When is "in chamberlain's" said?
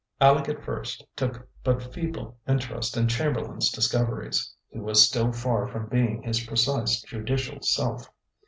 2.97-3.69